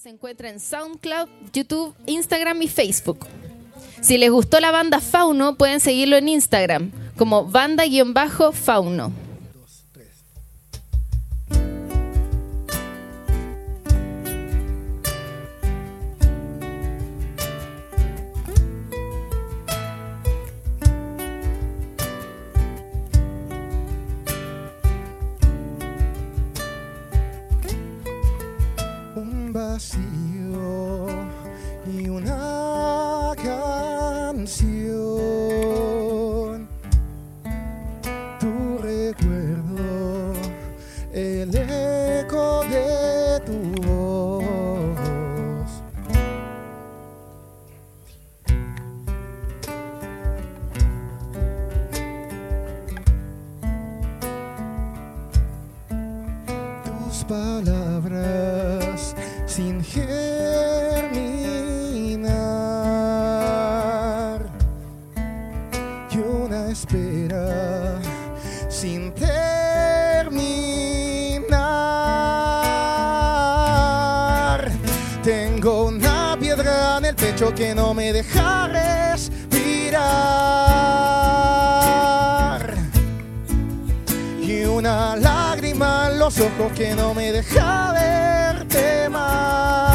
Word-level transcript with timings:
Se 0.00 0.08
encuentra 0.08 0.48
en 0.48 0.60
SoundCloud, 0.60 1.28
YouTube, 1.52 1.94
Instagram 2.06 2.62
y 2.62 2.68
Facebook. 2.68 3.26
Si 4.00 4.16
les 4.16 4.30
gustó 4.30 4.58
la 4.58 4.70
banda 4.70 4.98
Fauno, 4.98 5.56
pueden 5.56 5.78
seguirlo 5.78 6.16
en 6.16 6.30
Instagram 6.30 6.90
como 7.18 7.44
banda-fauno. 7.44 9.12
Palabras 57.30 59.14
sin 59.46 59.84
germinar 59.84 60.10
y 66.10 66.18
una 66.18 66.70
espera 66.72 68.00
sin 68.68 69.12
terminar. 69.14 69.52
Tengo 75.22 75.84
una 75.84 76.36
piedra 76.40 76.98
en 76.98 77.04
el 77.04 77.14
pecho 77.14 77.54
que 77.54 77.76
no 77.76 77.94
me 77.94 78.12
deja 78.12 78.66
respirar 78.66 80.00
y 84.42 84.64
una 84.64 85.14
los 85.80 86.38
ojos 86.38 86.72
que 86.76 86.94
no 86.94 87.14
me 87.14 87.32
deja 87.32 87.92
verte 87.92 89.08
más. 89.08 89.89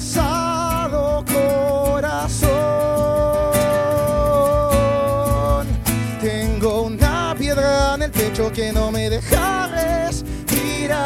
Trizado 0.00 1.22
corazón. 1.26 2.48
Tengo 6.22 6.84
una 6.84 7.34
piedra 7.38 7.96
en 7.96 8.02
el 8.04 8.10
pecho 8.10 8.50
que 8.50 8.72
no 8.72 8.90
me 8.90 9.10
deja 9.10 9.68
respirar 9.68 10.96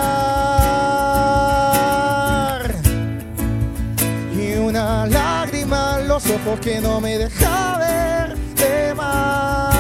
y 4.33 4.55
una 4.59 5.07
lágrima 5.07 5.99
en 6.01 6.07
los 6.07 6.25
ojos 6.31 6.61
que 6.61 6.81
no 6.81 7.01
me 7.01 7.19
deja 7.19 7.79
verte 7.79 8.95
más. 8.95 9.75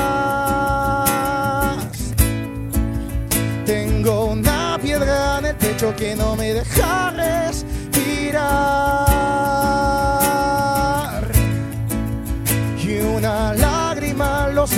Tengo 3.64 4.24
una 4.24 4.76
piedra 4.82 5.38
en 5.38 5.46
el 5.46 5.54
pecho 5.54 5.94
que 5.96 6.16
no 6.16 6.34
me 6.34 6.52
deja 6.52 6.63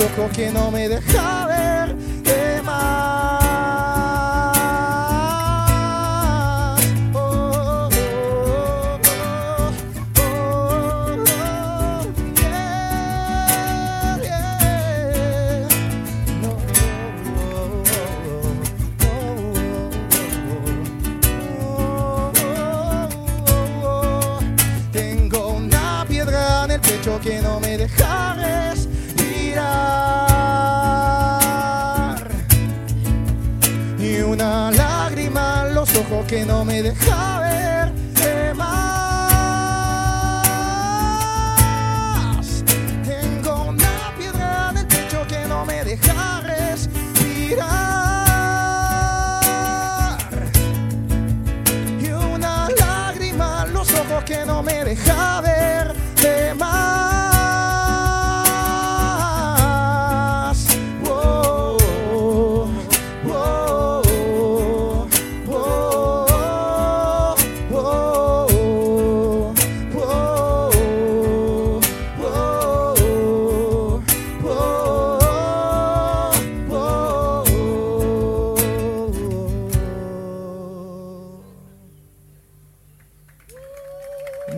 lágrima 0.07 0.15
en 0.15 0.15
los 0.15 0.19
ojos 0.19 0.31
que 0.31 0.51
no 0.51 0.71
me 0.71 0.87
deja 0.89 1.46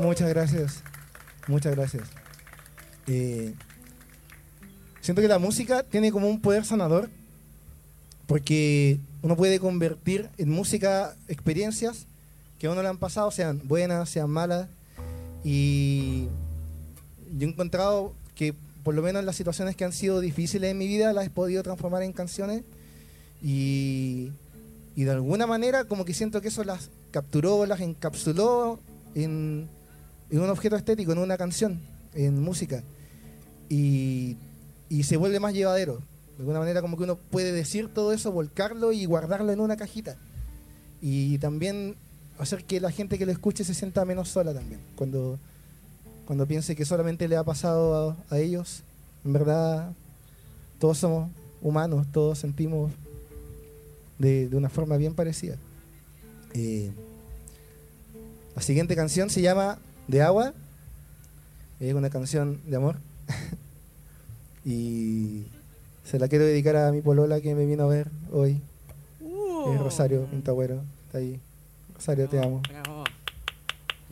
Muchas 0.09 0.29
gracias. 0.29 0.81
Muchas 1.45 1.75
gracias. 1.75 2.07
Siento 5.01 5.21
que 5.21 5.27
la 5.27 5.37
música 5.37 5.83
tiene 5.83 6.11
como 6.11 6.27
un 6.27 6.41
poder 6.41 6.65
sanador 6.65 7.11
porque 8.25 8.99
uno 9.21 9.35
puede 9.35 9.59
convertir 9.59 10.27
en 10.39 10.49
música 10.49 11.15
experiencias 11.27 12.07
que 12.57 12.65
a 12.65 12.71
uno 12.71 12.81
le 12.81 12.87
han 12.87 12.97
pasado, 12.97 13.29
sean 13.29 13.61
buenas, 13.65 14.09
sean 14.09 14.31
malas. 14.31 14.67
Y 15.43 16.25
yo 17.37 17.45
he 17.45 17.51
encontrado 17.51 18.15
que 18.33 18.55
por 18.83 18.95
lo 18.95 19.03
menos 19.03 19.23
las 19.23 19.35
situaciones 19.35 19.75
que 19.75 19.85
han 19.85 19.93
sido 19.93 20.21
difíciles 20.21 20.71
en 20.71 20.79
mi 20.79 20.87
vida 20.87 21.13
las 21.13 21.27
he 21.27 21.29
podido 21.29 21.61
transformar 21.61 22.01
en 22.01 22.13
canciones 22.13 22.63
y, 23.43 24.31
Y 24.95 25.03
de 25.03 25.11
alguna 25.11 25.45
manera 25.45 25.83
como 25.83 26.03
que 26.03 26.15
siento 26.15 26.41
que 26.41 26.47
eso 26.47 26.63
las 26.63 26.89
capturó, 27.11 27.67
las 27.67 27.79
encapsuló 27.81 28.79
en, 29.13 29.69
en 30.29 30.39
un 30.39 30.49
objeto 30.49 30.75
estético, 30.75 31.11
en 31.11 31.19
una 31.19 31.37
canción, 31.37 31.79
en 32.13 32.41
música. 32.41 32.83
Y, 33.69 34.37
y 34.89 35.03
se 35.03 35.17
vuelve 35.17 35.39
más 35.39 35.53
llevadero. 35.53 36.01
De 36.37 36.43
alguna 36.43 36.59
manera 36.59 36.81
como 36.81 36.97
que 36.97 37.03
uno 37.03 37.17
puede 37.17 37.51
decir 37.51 37.93
todo 37.93 38.13
eso, 38.13 38.31
volcarlo 38.31 38.91
y 38.91 39.05
guardarlo 39.05 39.51
en 39.51 39.59
una 39.59 39.77
cajita. 39.77 40.17
Y 41.01 41.37
también 41.39 41.95
hacer 42.39 42.63
que 42.63 42.79
la 42.79 42.91
gente 42.91 43.17
que 43.17 43.25
lo 43.25 43.31
escuche 43.31 43.63
se 43.63 43.73
sienta 43.73 44.05
menos 44.05 44.29
sola 44.29 44.53
también. 44.53 44.79
Cuando, 44.95 45.37
cuando 46.25 46.47
piense 46.47 46.75
que 46.75 46.85
solamente 46.85 47.27
le 47.27 47.35
ha 47.35 47.43
pasado 47.43 48.15
a, 48.29 48.39
ellos, 48.39 48.81
en 49.25 49.33
verdad 49.33 49.91
todos 50.79 50.97
somos 50.97 51.29
humanos, 51.61 52.07
todos 52.13 52.39
sentimos 52.39 52.91
de, 54.17 54.47
de 54.47 54.55
una 54.55 54.69
forma 54.69 54.95
bien 54.95 55.13
parecida. 55.13 55.57
Eh, 56.53 56.91
la 58.55 58.61
siguiente 58.61 58.95
canción 58.95 59.29
se 59.29 59.41
llama 59.41 59.77
De 60.09 60.23
Agua. 60.23 60.53
Es 61.79 61.93
una 61.93 62.09
canción 62.09 62.59
de 62.65 62.75
amor. 62.75 62.95
y 64.65 65.45
se 66.03 66.17
la 66.17 66.27
quiero 66.27 66.45
dedicar 66.45 66.75
a 66.77 66.91
mi 66.91 67.01
polola 67.01 67.39
que 67.41 67.53
me 67.53 67.67
vino 67.67 67.83
a 67.83 67.87
ver 67.87 68.07
hoy. 68.31 68.59
Es 69.21 69.79
Rosario 69.79 70.25
Pintagüero. 70.25 70.81
Está 71.05 71.19
ahí. 71.19 71.39
Rosario, 71.93 72.27
te 72.27 72.39
amo. 72.39 72.63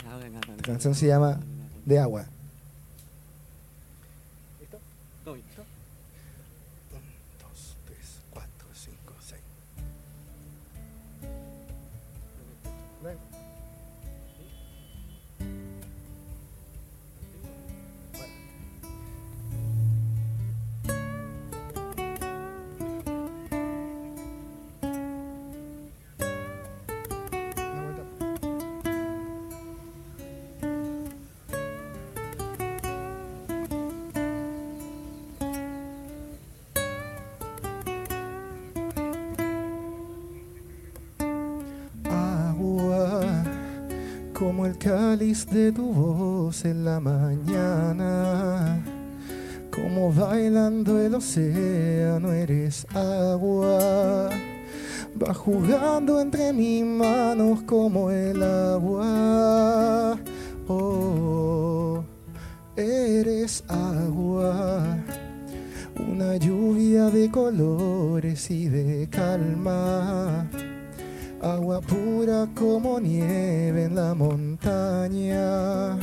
La 0.05 0.63
canción 0.63 0.93
se 0.93 1.07
llama 1.07 1.39
De 1.83 1.97
Agua. 1.97 2.27
Como 44.37 44.67
el 44.67 44.77
cáliz 44.77 45.47
de 45.47 45.71
tu 45.71 45.91
voz 45.91 46.63
en 46.63 46.85
la 46.85 46.99
mañana, 46.99 48.79
como 49.73 50.13
bailando 50.13 51.01
el 51.01 51.15
océano 51.15 52.31
eres 52.31 52.85
agua, 52.93 54.29
va 55.19 55.33
jugando 55.33 56.21
entre 56.21 56.53
mis 56.53 56.85
manos 56.85 57.63
como 57.63 58.11
el 58.11 58.43
agua. 58.43 60.19
Oh, 60.67 62.03
eres 62.75 63.63
agua. 63.67 64.97
Una 66.11 66.37
lluvia 66.37 67.09
de 67.09 67.31
colores 67.31 68.51
y 68.51 68.69
de 68.69 69.09
calma, 69.09 70.47
agua 71.41 71.81
pura 71.81 72.47
como 72.55 72.99
nieve 72.99 73.85
en 73.85 73.95
la 73.95 74.13
montaña, 74.13 75.97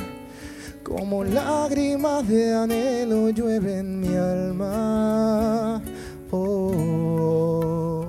como 0.82 1.24
lágrimas 1.24 2.26
de 2.28 2.54
anhelo 2.54 3.30
llueve 3.30 3.78
en 3.78 4.00
mi 4.00 4.14
alma. 4.16 5.82
Oh, 6.30 8.06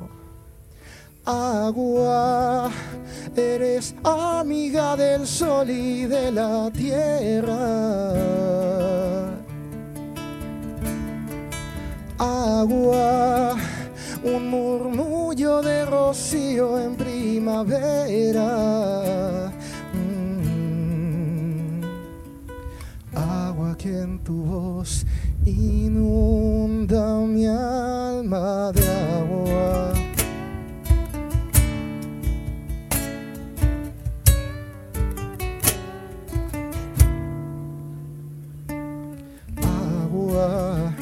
agua, 1.25 2.71
eres 3.35 3.95
amiga 4.03 4.95
del 4.95 5.27
sol 5.27 5.69
y 5.69 6.05
de 6.05 6.31
la 6.31 6.71
tierra. 6.71 7.55
Agua, 12.17 13.55
un 14.23 14.49
murmullo 14.49 15.24
de 15.35 15.85
rocío 15.85 16.79
en 16.79 16.95
primavera. 16.95 18.47
Mm. 19.93 21.81
Agua 23.13 23.75
que 23.77 23.89
en 23.89 24.19
tu 24.19 24.43
voz 24.43 25.05
inunda 25.45 27.19
mi 27.19 27.47
alma 27.47 28.71
de 28.71 28.87
agua. 28.87 29.93
Agua 40.05 40.93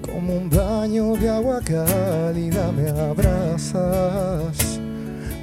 como 0.00 0.36
un 0.36 0.48
baño 0.48 1.16
de 1.16 1.28
agua 1.28 1.60
cálida 1.60 2.72
me 2.72 2.88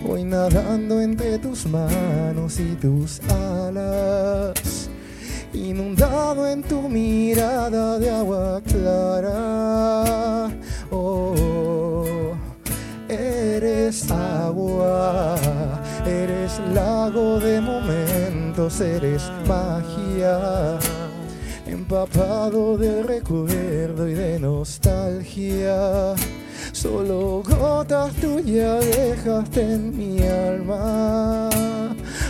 Voy 0.04 0.24
nadando 0.24 1.00
entre 1.01 1.38
tus 1.39 1.66
manos 1.66 2.60
y 2.60 2.75
tus 2.75 3.21
alas, 3.30 4.89
inundado 5.54 6.48
en 6.48 6.63
tu 6.63 6.89
mirada 6.89 7.98
de 8.00 8.10
agua 8.10 8.62
clara. 8.66 10.50
Oh, 10.92 12.33
eres 13.07 14.12
agua, 14.12 15.36
eres 16.06 16.60
lago 16.74 17.39
de 17.39 17.62
momentos, 17.62 18.81
eres 18.81 19.31
magia 19.48 20.80
empapado 21.89 22.77
de 22.77 23.04
recuerdo 23.04 24.07
y 24.07 24.13
de 24.13 24.39
nostalgia. 24.39 26.13
Solo 26.81 27.44
gotas 27.44 28.14
tuyas 28.22 28.86
dejaste 28.86 29.62
en 29.62 29.98
mi 29.98 30.26
alma. 30.26 31.50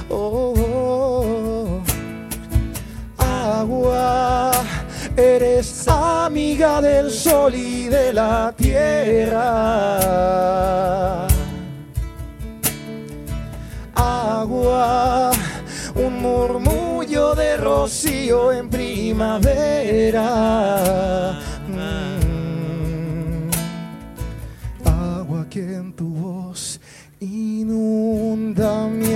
Oh, 0.09 0.55
oh, 0.57 1.83
oh. 3.19 3.29
agua, 3.59 4.51
eres 5.15 5.87
amiga 5.87 6.81
del 6.81 7.11
sol 7.11 7.53
y 7.53 7.89
de 7.89 8.11
la 8.11 8.51
tierra. 8.57 9.37
Agua, 13.93 15.29
un 15.93 16.21
murmullo 16.23 17.35
de 17.35 17.55
rocío 17.55 18.51
en 18.51 18.67
primavera. 18.67 20.39
Voz 27.21 29.08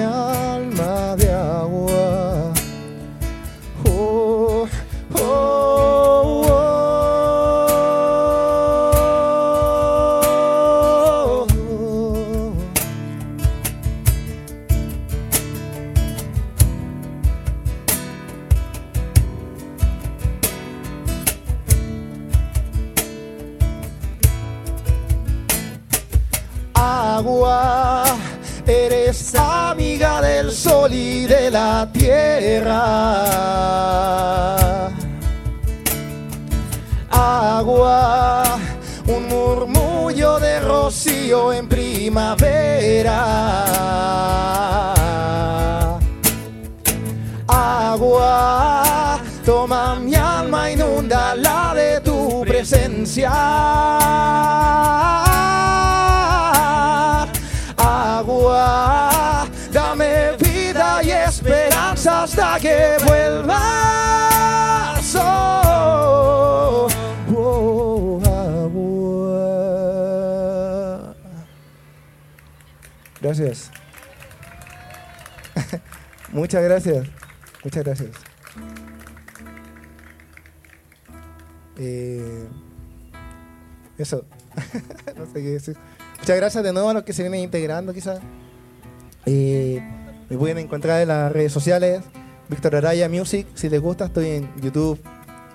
agua, 37.13 38.57
un 39.07 39.27
murmullo 39.27 40.39
de 40.39 40.59
rocío 40.59 41.53
en 41.53 41.67
primavera. 41.67 43.19
Agua, 47.47 49.19
toma 49.45 49.95
mi 49.95 50.15
alma, 50.15 50.71
inunda 50.71 51.35
la 51.35 51.73
de 51.75 52.01
tu 52.01 52.43
presencia. 52.45 53.31
Agua, 57.77 59.45
dame 59.71 60.31
vida 60.39 61.03
y 61.03 61.11
esperanza 61.11 62.23
hasta 62.23 62.59
que 62.59 62.97
vuelva 63.05 64.32
Gracias. 73.23 73.71
Muchas 76.33 76.61
gracias. 76.61 77.07
Muchas 77.63 77.83
gracias. 77.85 78.09
Eh, 81.77 82.47
eso. 83.97 84.25
no 85.15 85.25
sé 85.25 85.33
qué 85.35 85.49
decir. 85.51 85.77
Muchas 86.19 86.35
gracias 86.35 86.63
de 86.65 86.73
nuevo 86.73 86.89
a 86.89 86.93
los 86.93 87.03
que 87.03 87.13
se 87.13 87.23
vienen 87.23 87.39
integrando, 87.39 87.93
quizás. 87.93 88.19
Eh, 89.25 89.81
me 90.29 90.37
pueden 90.37 90.57
encontrar 90.57 91.01
en 91.01 91.07
las 91.07 91.31
redes 91.31 91.53
sociales. 91.53 92.03
Víctor 92.49 92.75
Araya 92.75 93.07
Music. 93.07 93.47
Si 93.53 93.69
les 93.69 93.79
gusta, 93.79 94.05
estoy 94.05 94.27
en 94.27 94.53
YouTube, 94.61 94.99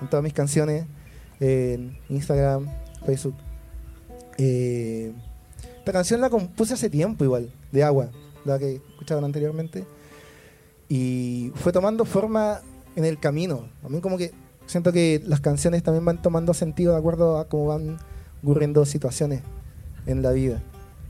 en 0.00 0.08
todas 0.08 0.22
mis 0.22 0.32
canciones, 0.32 0.86
en 1.38 1.98
Instagram, 2.08 2.66
Facebook. 3.04 3.36
Eh, 4.38 5.12
esta 5.88 6.00
canción 6.00 6.20
la 6.20 6.28
compuse 6.28 6.74
hace 6.74 6.90
tiempo, 6.90 7.24
igual, 7.24 7.50
de 7.72 7.82
agua, 7.82 8.10
la 8.44 8.58
que 8.58 8.74
escucharon 8.74 9.24
anteriormente. 9.24 9.86
Y 10.86 11.50
fue 11.54 11.72
tomando 11.72 12.04
forma 12.04 12.60
en 12.94 13.06
el 13.06 13.18
camino. 13.18 13.70
A 13.82 13.88
mí, 13.88 14.02
como 14.02 14.18
que 14.18 14.32
siento 14.66 14.92
que 14.92 15.22
las 15.24 15.40
canciones 15.40 15.82
también 15.82 16.04
van 16.04 16.20
tomando 16.20 16.52
sentido 16.52 16.92
de 16.92 16.98
acuerdo 16.98 17.38
a 17.38 17.48
cómo 17.48 17.68
van 17.68 17.96
ocurriendo 18.42 18.84
situaciones 18.84 19.40
en 20.04 20.20
la 20.20 20.32
vida. 20.32 20.62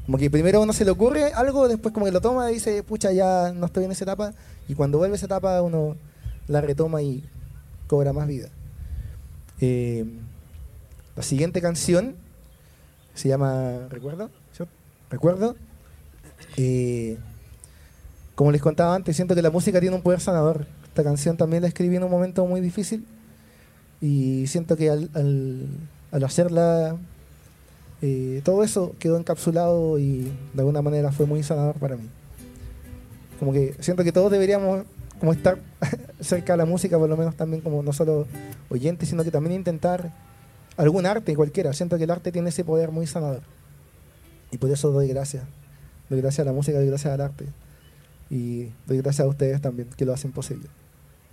Como 0.06 0.16
que 0.16 0.30
primero 0.30 0.62
uno 0.62 0.72
se 0.72 0.84
le 0.84 0.92
ocurre 0.92 1.32
algo, 1.32 1.66
después 1.66 1.92
como 1.92 2.06
que 2.06 2.12
lo 2.12 2.20
toma 2.20 2.48
y 2.48 2.54
dice, 2.54 2.84
pucha, 2.84 3.10
ya 3.10 3.52
no 3.52 3.66
estoy 3.66 3.82
en 3.82 3.90
esa 3.90 4.04
etapa. 4.04 4.32
Y 4.68 4.74
cuando 4.76 4.98
vuelve 4.98 5.16
esa 5.16 5.26
etapa 5.26 5.60
uno 5.60 5.96
la 6.46 6.60
retoma 6.60 7.02
y 7.02 7.24
cobra 7.88 8.12
más 8.12 8.28
vida. 8.28 8.48
Eh, 9.60 10.04
la 11.16 11.24
siguiente 11.24 11.60
canción 11.60 12.14
se 13.18 13.28
llama 13.28 13.88
Recuerdo. 13.90 14.30
Recuerdo. 15.10 15.56
Eh, 16.56 17.18
como 18.34 18.52
les 18.52 18.62
contaba 18.62 18.94
antes, 18.94 19.16
siento 19.16 19.34
que 19.34 19.42
la 19.42 19.50
música 19.50 19.80
tiene 19.80 19.96
un 19.96 20.02
poder 20.02 20.20
sanador. 20.20 20.66
Esta 20.84 21.02
canción 21.02 21.36
también 21.36 21.62
la 21.62 21.68
escribí 21.68 21.96
en 21.96 22.04
un 22.04 22.10
momento 22.10 22.46
muy 22.46 22.60
difícil 22.60 23.06
y 24.00 24.46
siento 24.46 24.76
que 24.76 24.90
al, 24.90 25.10
al, 25.14 25.66
al 26.12 26.24
hacerla 26.24 26.96
eh, 28.00 28.42
todo 28.44 28.62
eso 28.62 28.94
quedó 28.98 29.16
encapsulado 29.16 29.98
y 29.98 30.32
de 30.54 30.60
alguna 30.60 30.82
manera 30.82 31.10
fue 31.10 31.26
muy 31.26 31.42
sanador 31.42 31.76
para 31.76 31.96
mí. 31.96 32.08
Como 33.38 33.52
que 33.52 33.74
siento 33.80 34.04
que 34.04 34.12
todos 34.12 34.30
deberíamos 34.30 34.84
como 35.18 35.32
estar 35.32 35.58
cerca 36.20 36.52
de 36.52 36.58
la 36.58 36.64
música, 36.64 36.98
por 36.98 37.08
lo 37.08 37.16
menos 37.16 37.36
también 37.36 37.60
como 37.60 37.82
no 37.82 37.92
solo 37.92 38.26
oyentes, 38.68 39.08
sino 39.08 39.24
que 39.24 39.30
también 39.30 39.54
intentar 39.54 40.12
algún 40.76 41.06
arte, 41.06 41.34
cualquiera. 41.34 41.72
Siento 41.72 41.98
que 41.98 42.04
el 42.04 42.10
arte 42.10 42.30
tiene 42.30 42.50
ese 42.50 42.64
poder 42.64 42.92
muy 42.92 43.06
sanador. 43.06 43.42
Y 44.50 44.58
por 44.58 44.70
eso 44.70 44.90
doy 44.90 45.08
gracias. 45.08 45.44
Doy 46.08 46.20
gracias 46.20 46.46
a 46.46 46.50
la 46.50 46.52
música, 46.52 46.78
doy 46.78 46.86
gracias 46.86 47.12
al 47.12 47.20
arte. 47.20 47.46
Y 48.30 48.70
doy 48.86 48.98
gracias 48.98 49.26
a 49.26 49.28
ustedes 49.28 49.60
también, 49.60 49.88
que 49.96 50.04
lo 50.04 50.12
hacen 50.12 50.32
posible. 50.32 50.68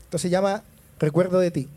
Esto 0.04 0.18
se 0.18 0.30
llama 0.30 0.64
Recuerdo 1.00 1.40
de 1.40 1.52
ti. 1.52 1.70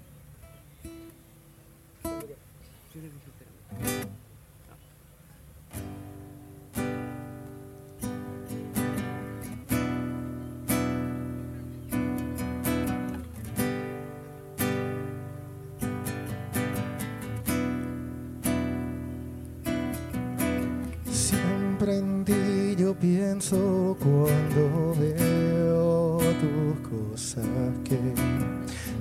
Siempre 21.18 21.98
en 21.98 22.24
ti 22.24 22.76
yo 22.78 22.94
pienso 22.94 23.96
cuando 23.98 24.94
veo 25.00 26.18
tus 26.40 26.88
cosas 26.88 27.44
que 27.82 27.98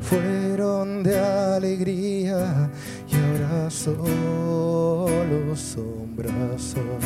fueron 0.01 1.03
de 1.03 1.19
alegría 1.19 2.71
y 3.07 3.15
ahora 3.15 3.69
solo 3.69 5.55
sombras 5.55 6.59
son 6.59 6.99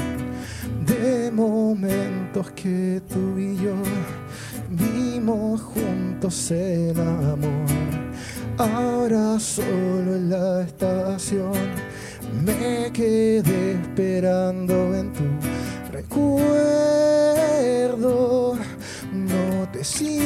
de 0.85 1.29
momentos 1.29 2.49
que 2.51 3.01
tú 3.09 3.37
y 3.37 3.57
yo 3.57 3.75
vimos 4.69 5.61
juntos 5.61 6.51
en 6.51 6.97
amor. 6.97 7.67
Ahora 8.57 9.37
solo 9.39 10.15
en 10.15 10.29
la 10.29 10.61
estación 10.61 11.90
me 12.31 12.91
quedé 12.91 13.73
esperando 13.73 14.95
en 14.95 15.11
tu 15.13 15.23
recuerdo. 15.91 16.51
No 19.11 19.69
te 19.71 19.83
siento 19.83 20.21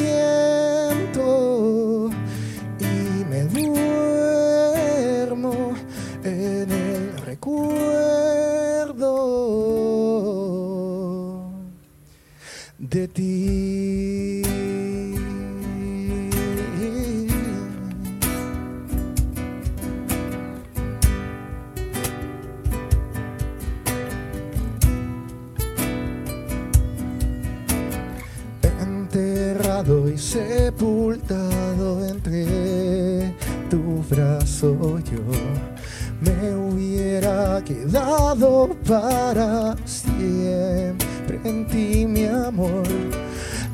mi 41.76 42.24
amor. 42.26 42.82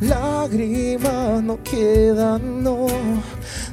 Lágrimas 0.00 1.42
no 1.42 1.62
quedan 1.62 2.62
no. 2.62 2.86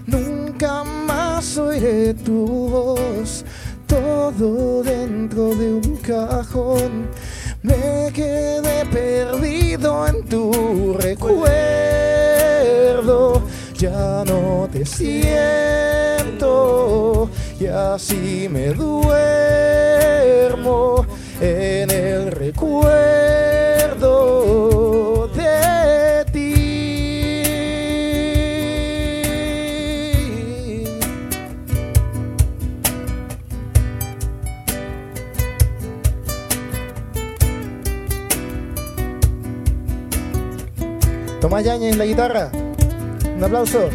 Nunca 0.05 0.83
más 0.83 1.57
oiré 1.57 2.13
tu 2.13 2.45
voz. 2.45 3.43
Todo 3.88 4.83
dentro 4.83 5.55
de 5.55 5.74
un 5.74 5.98
cajón. 5.98 7.09
Me 7.63 8.12
quedé 8.13 8.86
perdido 8.86 10.07
en 10.07 10.24
tu 10.25 10.93
recuerdo. 11.00 11.50
Ya 13.75 14.24
no 14.25 14.69
te 14.71 14.86
siento 14.86 16.19
y 17.59 17.65
así 17.65 18.48
me 18.50 18.67
duermo 18.74 19.09
en 21.41 21.89
el 21.89 22.31
recuerdo 22.31 23.38
Tomás 41.49 41.65
en 41.65 41.97
la 41.97 42.05
guitarra. 42.05 42.51
Un 43.35 43.43
aplauso. 43.43 43.89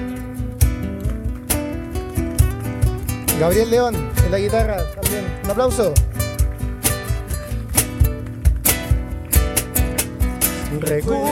Gabriel 3.38 3.70
León 3.70 3.94
en 3.94 4.30
la 4.32 4.38
guitarra 4.40 4.78
también. 5.00 5.25
Un 5.44 5.50
aplauso. 5.50 5.94
Recuerdo, 10.80 11.28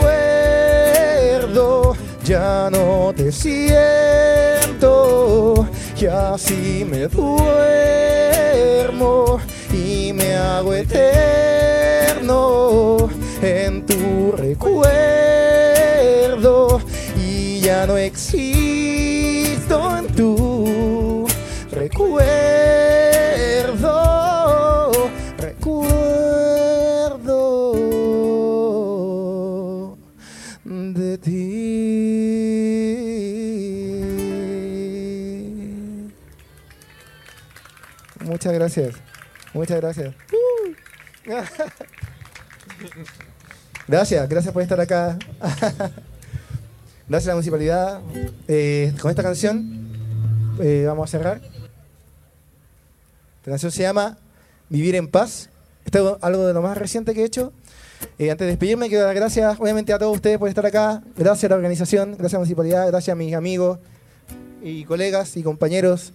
ya 2.23 2.69
no 2.71 3.11
te 3.13 3.29
siento 3.29 4.47
y 5.99 6.05
así 6.05 6.87
me 6.89 7.09
duermo 7.09 8.31
y 9.73 10.13
me 10.13 10.35
hago 10.35 10.73
eterno 10.73 11.09
en 13.41 13.85
tu 13.85 14.31
recuerdo 14.37 15.12
ya 17.63 17.87
no 17.87 17.97
existo 17.97 19.97
en 19.97 20.07
tu 20.13 21.25
recuerdo, 21.71 22.11
recuerdo 25.37 26.03
de 30.65 31.17
ti. 31.19 31.53
Muchas 38.25 38.51
gracias, 38.51 38.95
muchas 39.53 39.79
gracias. 39.79 40.13
Gracias, 43.85 44.29
gracias 44.29 44.53
por 44.53 44.61
estar 44.61 44.79
acá. 44.79 45.17
Gracias 47.13 47.27
a 47.27 47.33
la 47.33 47.35
municipalidad. 47.35 48.01
Eh, 48.47 48.91
con 48.99 49.11
esta 49.11 49.21
canción 49.21 49.87
eh, 50.59 50.85
vamos 50.87 51.07
a 51.07 51.11
cerrar. 51.11 51.41
La 53.45 53.51
canción 53.51 53.71
se 53.71 53.83
llama 53.83 54.17
Vivir 54.67 54.95
en 54.95 55.07
Paz. 55.07 55.51
Esto 55.85 56.15
es 56.15 56.23
algo 56.23 56.47
de 56.47 56.55
lo 56.55 56.63
más 56.63 56.75
reciente 56.75 57.13
que 57.13 57.21
he 57.21 57.25
hecho. 57.25 57.53
Eh, 58.17 58.31
antes 58.31 58.45
de 58.45 58.53
despedirme, 58.53 58.89
quiero 58.89 59.03
dar 59.03 59.13
gracias, 59.13 59.59
obviamente, 59.59 59.93
a 59.93 59.99
todos 59.99 60.15
ustedes 60.15 60.39
por 60.39 60.49
estar 60.49 60.65
acá. 60.65 61.03
Gracias 61.15 61.43
a 61.43 61.49
la 61.49 61.57
organización, 61.57 62.13
gracias 62.17 62.33
a 62.33 62.37
la 62.37 62.39
municipalidad, 62.39 62.87
gracias 62.87 63.13
a 63.13 63.15
mis 63.15 63.35
amigos 63.35 63.77
y 64.63 64.83
colegas 64.85 65.37
y 65.37 65.43
compañeros. 65.43 66.13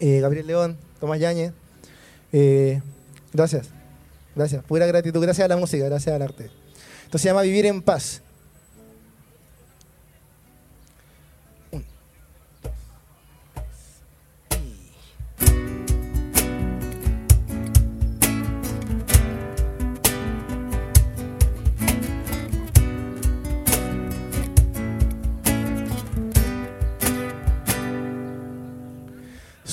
Eh, 0.00 0.20
Gabriel 0.20 0.46
León, 0.46 0.78
Tomás 1.00 1.20
Yañez. 1.20 1.52
Eh, 2.32 2.80
gracias, 3.34 3.66
gracias. 4.34 4.64
Pura 4.64 4.86
gratitud, 4.86 5.20
gracias 5.20 5.44
a 5.44 5.48
la 5.48 5.58
música, 5.58 5.84
gracias 5.84 6.14
al 6.16 6.22
arte. 6.22 6.48
Esto 7.04 7.18
se 7.18 7.26
llama 7.26 7.42
Vivir 7.42 7.66
en 7.66 7.82
Paz. 7.82 8.22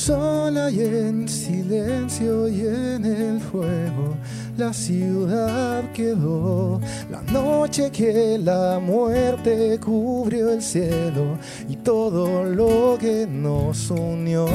Sola 0.05 0.69
y 0.69 0.81
en 0.81 1.27
silencio 1.27 2.47
y 2.47 2.62
en 2.62 3.03
el 3.05 3.41
fuego, 3.41 4.15
la 4.55 4.71
ciudad 4.71 5.91
quedó. 5.93 6.79
La 7.09 7.24
noche 7.24 7.89
que 7.89 8.38
la 8.38 8.77
muerte 8.79 9.79
cubrió 9.83 10.51
el 10.51 10.62
cielo 10.62 11.39
y 11.67 11.77
todo 11.77 12.43
lo 12.43 13.00
que 13.00 13.25
nos 13.25 13.89
unió. 13.89 14.45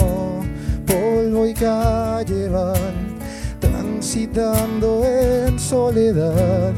Polvo 0.87 1.45
y 1.45 1.54
calle 1.54 2.49
van 2.49 3.19
transitando 3.59 5.04
en 5.04 5.59
soledad. 5.59 6.73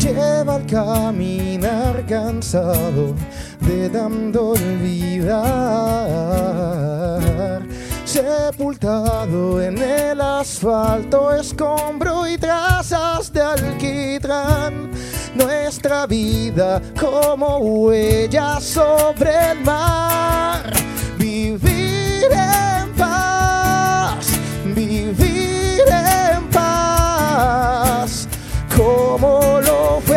Lleva 0.00 0.56
al 0.56 0.66
caminar 0.66 2.04
cansado 2.08 3.14
de 3.60 3.88
tanto 3.88 4.48
olvidar 4.48 5.76
sepultado 8.16 9.60
en 9.60 9.76
el 9.76 10.20
asfalto, 10.20 11.34
escombro 11.34 12.26
y 12.26 12.38
trazas 12.38 13.30
de 13.30 13.42
alquitrán. 13.42 14.90
Nuestra 15.34 16.06
vida 16.06 16.80
como 16.98 17.58
huella 17.58 18.58
sobre 18.58 19.52
el 19.52 19.60
mar. 19.60 20.72
Vivir 21.18 22.28
en 22.32 22.94
paz, 22.94 24.26
vivir 24.74 25.82
en 25.90 26.48
paz, 26.48 28.26
como 28.74 29.60
lo 29.60 30.00
fue 30.00 30.16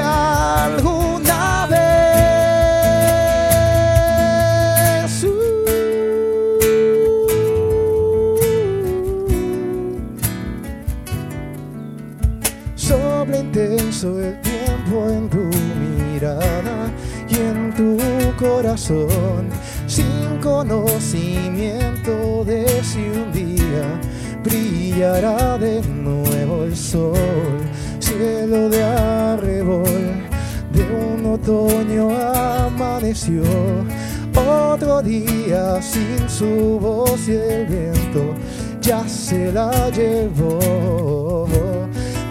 sin 19.88 20.38
conocimiento 20.42 22.46
de 22.46 22.66
si 22.82 23.00
un 23.00 23.32
día 23.34 24.00
brillará 24.42 25.58
de 25.58 25.82
nuevo 25.82 26.64
el 26.64 26.76
sol, 26.76 27.14
cielo 28.00 28.70
de 28.70 28.82
arrebol, 28.82 29.84
de 30.72 30.82
un 30.82 31.26
otoño 31.26 32.10
amaneció. 32.10 33.44
Otro 34.34 35.02
día 35.02 35.82
sin 35.82 36.30
su 36.30 36.80
voz 36.80 37.28
y 37.28 37.34
el 37.34 37.66
viento 37.66 38.34
ya 38.82 39.06
se 39.08 39.52
la 39.52 39.90
llevó 39.90 41.46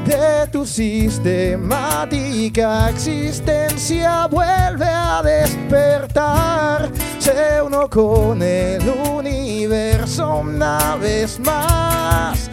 de 0.09 0.49
tu 0.51 0.65
sistemática 0.65 1.69
existencia 2.89 4.27
vuelve 4.27 4.87
a 4.87 5.23
despertar. 5.23 6.91
Se 7.19 7.61
uno 7.63 7.89
con 7.91 8.43
el 8.43 8.89
universo 8.89 10.39
una 10.39 10.97
vez 10.97 11.39
más. 11.41 12.49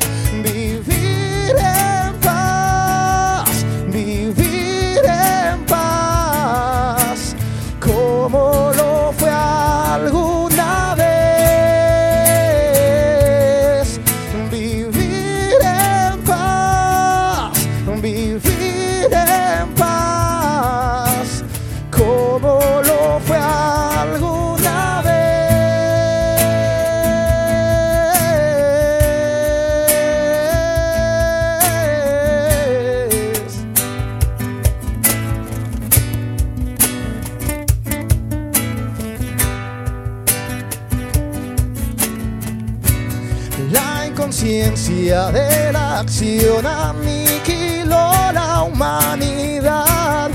La 43.72 44.08
inconsciencia 44.08 45.32
de 45.32 45.72
la 45.72 46.00
acción 46.00 46.66
aniquiló 46.66 48.12
la 48.34 48.64
humanidad. 48.64 50.30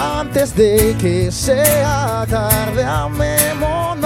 Antes 0.00 0.54
de 0.54 0.96
que 0.98 1.30
sea 1.30 2.26
tarde, 2.28 2.84
amémonos 2.84 3.99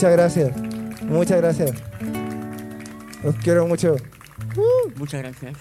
Muchas 0.00 0.12
gracias. 0.12 0.56
Muchas 1.02 1.36
gracias. 1.42 1.72
Los 3.22 3.36
quiero 3.36 3.66
mucho. 3.66 3.96
Muchas 4.96 5.20
gracias. 5.20 5.52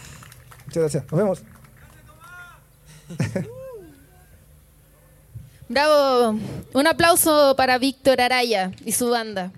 Muchas 0.65 0.82
gracias. 0.82 1.04
Nos 1.12 1.19
vemos. 1.19 1.43
Bravo. 5.67 6.39
Un 6.71 6.88
aplauso 6.88 7.54
para 7.58 7.78
Víctor 7.80 8.21
Araya 8.21 8.71
y 8.86 8.93
su 8.93 9.10
banda. 9.10 9.52